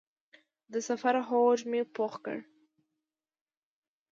[0.71, 2.37] د سفر هوډ مې پوخ کړ.